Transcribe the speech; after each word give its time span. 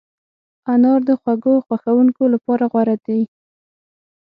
انار 0.73 0.99
د 1.09 1.11
خوږو 1.21 1.53
خوښونکو 1.65 2.23
لپاره 2.33 2.63
غوره 2.71 2.95
دی. 3.05 3.21